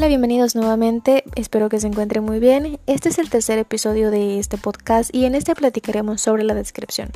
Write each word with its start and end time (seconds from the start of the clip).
Hola, 0.00 0.08
bienvenidos 0.08 0.54
nuevamente, 0.56 1.24
espero 1.34 1.68
que 1.68 1.78
se 1.78 1.86
encuentren 1.86 2.24
muy 2.24 2.38
bien. 2.38 2.80
Este 2.86 3.10
es 3.10 3.18
el 3.18 3.28
tercer 3.28 3.58
episodio 3.58 4.10
de 4.10 4.38
este 4.38 4.56
podcast 4.56 5.14
y 5.14 5.26
en 5.26 5.34
este 5.34 5.54
platicaremos 5.54 6.22
sobre 6.22 6.42
la 6.42 6.54
descripción. 6.54 7.10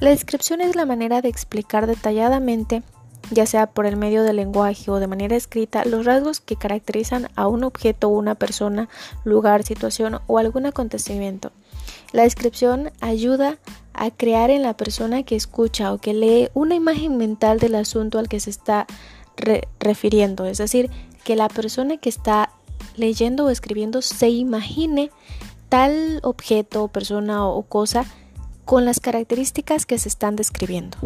La 0.00 0.10
descripción 0.10 0.60
es 0.60 0.74
la 0.74 0.84
manera 0.84 1.22
de 1.22 1.28
explicar 1.28 1.86
detalladamente, 1.86 2.82
ya 3.30 3.46
sea 3.46 3.68
por 3.68 3.86
el 3.86 3.96
medio 3.96 4.24
del 4.24 4.34
lenguaje 4.34 4.90
o 4.90 4.98
de 4.98 5.06
manera 5.06 5.36
escrita, 5.36 5.84
los 5.84 6.06
rasgos 6.06 6.40
que 6.40 6.56
caracterizan 6.56 7.28
a 7.36 7.46
un 7.46 7.62
objeto, 7.62 8.08
una 8.08 8.34
persona, 8.34 8.88
lugar, 9.22 9.62
situación 9.62 10.18
o 10.26 10.38
algún 10.38 10.66
acontecimiento. 10.66 11.52
La 12.10 12.24
descripción 12.24 12.90
ayuda 13.00 13.58
a 13.94 14.10
crear 14.10 14.50
en 14.50 14.62
la 14.62 14.76
persona 14.76 15.22
que 15.22 15.36
escucha 15.36 15.92
o 15.92 15.98
que 15.98 16.14
lee 16.14 16.48
una 16.54 16.74
imagen 16.74 17.16
mental 17.16 17.60
del 17.60 17.76
asunto 17.76 18.18
al 18.18 18.28
que 18.28 18.40
se 18.40 18.50
está 18.50 18.88
es 19.38 20.58
decir, 20.58 20.90
que 21.24 21.36
la 21.36 21.48
persona 21.48 21.96
que 21.96 22.08
está 22.08 22.50
leyendo 22.96 23.46
o 23.46 23.50
escribiendo 23.50 24.02
se 24.02 24.28
imagine 24.28 25.10
tal 25.68 26.20
objeto, 26.22 26.88
persona 26.88 27.46
o 27.46 27.62
cosa 27.62 28.04
con 28.64 28.84
las 28.84 29.00
características 29.00 29.86
que 29.86 29.98
se 29.98 30.08
están 30.08 30.36
describiendo. 30.36 30.98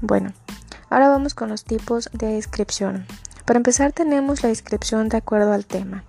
Bueno, 0.00 0.32
ahora 0.90 1.08
vamos 1.08 1.34
con 1.34 1.48
los 1.48 1.64
tipos 1.64 2.08
de 2.12 2.28
descripción. 2.28 3.06
Para 3.44 3.58
empezar 3.58 3.92
tenemos 3.92 4.42
la 4.42 4.48
descripción 4.48 5.08
de 5.08 5.18
acuerdo 5.18 5.52
al 5.52 5.66
tema. 5.66 6.04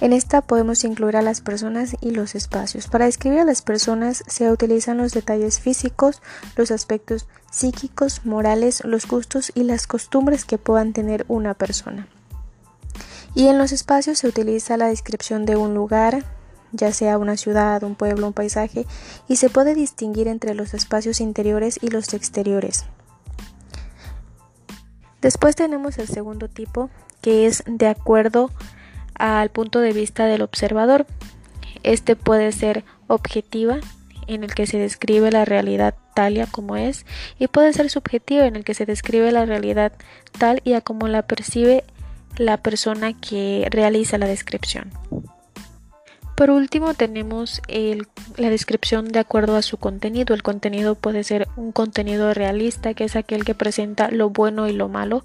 En 0.00 0.12
esta 0.12 0.42
podemos 0.42 0.84
incluir 0.84 1.16
a 1.16 1.22
las 1.22 1.40
personas 1.40 1.96
y 2.00 2.12
los 2.12 2.36
espacios. 2.36 2.86
Para 2.86 3.06
describir 3.06 3.40
a 3.40 3.44
las 3.44 3.62
personas 3.62 4.22
se 4.28 4.50
utilizan 4.50 4.98
los 4.98 5.12
detalles 5.12 5.58
físicos, 5.58 6.22
los 6.56 6.70
aspectos 6.70 7.26
psíquicos, 7.50 8.24
morales, 8.24 8.84
los 8.84 9.08
gustos 9.08 9.50
y 9.54 9.64
las 9.64 9.88
costumbres 9.88 10.44
que 10.44 10.58
puedan 10.58 10.92
tener 10.92 11.24
una 11.26 11.54
persona. 11.54 12.06
Y 13.34 13.48
en 13.48 13.58
los 13.58 13.72
espacios 13.72 14.20
se 14.20 14.28
utiliza 14.28 14.76
la 14.76 14.86
descripción 14.86 15.46
de 15.46 15.56
un 15.56 15.74
lugar, 15.74 16.24
ya 16.72 16.92
sea 16.92 17.18
una 17.18 17.36
ciudad, 17.36 17.82
un 17.82 17.96
pueblo, 17.96 18.28
un 18.28 18.32
paisaje, 18.32 18.86
y 19.26 19.36
se 19.36 19.50
puede 19.50 19.74
distinguir 19.74 20.28
entre 20.28 20.54
los 20.54 20.74
espacios 20.74 21.20
interiores 21.20 21.78
y 21.82 21.88
los 21.88 22.14
exteriores. 22.14 22.84
Después 25.20 25.56
tenemos 25.56 25.98
el 25.98 26.06
segundo 26.06 26.48
tipo, 26.48 26.88
que 27.20 27.46
es 27.46 27.64
de 27.66 27.88
acuerdo 27.88 28.50
al 29.18 29.50
punto 29.50 29.80
de 29.80 29.92
vista 29.92 30.26
del 30.26 30.42
observador. 30.42 31.06
Este 31.82 32.16
puede 32.16 32.52
ser 32.52 32.84
objetiva, 33.06 33.78
en 34.26 34.44
el 34.44 34.54
que 34.54 34.66
se 34.66 34.78
describe 34.78 35.30
la 35.30 35.44
realidad 35.44 35.94
tal 36.14 36.36
y 36.36 36.44
como 36.46 36.76
es, 36.76 37.06
y 37.38 37.46
puede 37.46 37.72
ser 37.72 37.90
subjetiva, 37.90 38.46
en 38.46 38.56
el 38.56 38.64
que 38.64 38.74
se 38.74 38.86
describe 38.86 39.30
la 39.32 39.44
realidad 39.46 39.92
tal 40.38 40.60
y 40.64 40.74
a 40.74 40.80
como 40.80 41.08
la 41.08 41.22
percibe 41.22 41.84
la 42.36 42.56
persona 42.58 43.12
que 43.12 43.66
realiza 43.70 44.18
la 44.18 44.26
descripción. 44.26 44.92
Por 46.38 46.50
último 46.50 46.94
tenemos 46.94 47.60
la 48.36 48.48
descripción 48.48 49.08
de 49.08 49.18
acuerdo 49.18 49.56
a 49.56 49.62
su 49.62 49.76
contenido. 49.76 50.36
El 50.36 50.44
contenido 50.44 50.94
puede 50.94 51.24
ser 51.24 51.48
un 51.56 51.72
contenido 51.72 52.32
realista, 52.32 52.94
que 52.94 53.02
es 53.02 53.16
aquel 53.16 53.44
que 53.44 53.56
presenta 53.56 54.08
lo 54.12 54.30
bueno 54.30 54.68
y 54.68 54.72
lo 54.72 54.88
malo. 54.88 55.24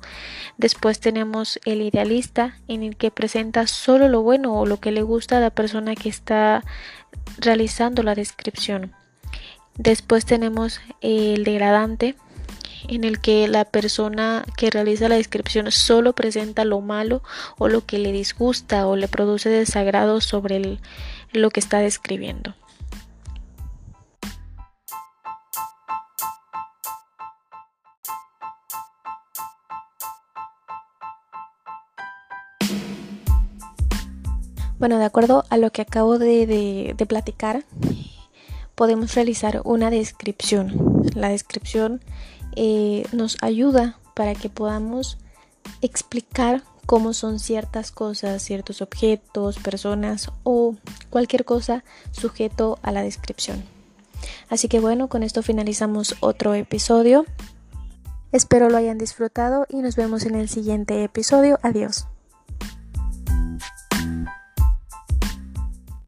Después 0.57 0.99
tenemos 0.99 1.59
el 1.65 1.83
idealista, 1.83 2.57
en 2.67 2.81
el 2.81 2.95
que 2.95 3.11
presenta 3.11 3.67
solo 3.67 4.09
lo 4.09 4.23
bueno 4.23 4.59
o 4.59 4.65
lo 4.65 4.79
que 4.79 4.91
le 4.91 5.03
gusta 5.03 5.37
a 5.37 5.39
la 5.39 5.51
persona 5.51 5.93
que 5.93 6.09
está 6.09 6.63
realizando 7.37 8.01
la 8.01 8.15
descripción. 8.15 8.91
Después 9.77 10.25
tenemos 10.25 10.81
el 11.01 11.43
degradante, 11.43 12.15
en 12.87 13.03
el 13.03 13.19
que 13.19 13.47
la 13.47 13.65
persona 13.65 14.45
que 14.57 14.69
realiza 14.69 15.09
la 15.09 15.15
descripción 15.15 15.71
solo 15.71 16.13
presenta 16.13 16.65
lo 16.65 16.81
malo 16.81 17.21
o 17.57 17.67
lo 17.67 17.85
que 17.85 17.99
le 17.99 18.11
disgusta 18.11 18.87
o 18.87 18.95
le 18.95 19.07
produce 19.07 19.49
desagrado 19.49 20.21
sobre 20.21 20.79
lo 21.31 21.49
que 21.49 21.59
está 21.59 21.79
describiendo. 21.79 22.55
Bueno, 34.79 34.97
de 34.97 35.05
acuerdo 35.05 35.45
a 35.49 35.55
lo 35.55 35.71
que 35.71 35.81
acabo 35.81 36.19
de, 36.19 36.93
de 36.97 37.05
platicar, 37.05 37.63
podemos 38.75 39.15
realizar 39.15 39.61
una 39.63 39.89
descripción. 39.89 41.03
La 41.15 41.29
descripción 41.29 42.01
eh, 42.55 43.05
nos 43.11 43.37
ayuda 43.41 43.97
para 44.13 44.35
que 44.35 44.49
podamos 44.49 45.17
explicar 45.81 46.63
cómo 46.85 47.13
son 47.13 47.39
ciertas 47.39 47.91
cosas, 47.91 48.41
ciertos 48.41 48.81
objetos, 48.81 49.57
personas 49.59 50.31
o 50.43 50.75
cualquier 51.09 51.45
cosa 51.45 51.83
sujeto 52.11 52.79
a 52.81 52.91
la 52.91 53.03
descripción. 53.03 53.63
Así 54.49 54.67
que 54.67 54.79
bueno, 54.79 55.07
con 55.09 55.23
esto 55.23 55.43
finalizamos 55.43 56.15
otro 56.19 56.53
episodio. 56.53 57.25
Espero 58.31 58.69
lo 58.69 58.77
hayan 58.77 58.97
disfrutado 58.97 59.65
y 59.69 59.77
nos 59.77 59.95
vemos 59.95 60.25
en 60.25 60.35
el 60.35 60.49
siguiente 60.49 61.03
episodio. 61.03 61.59
Adiós. 61.61 62.07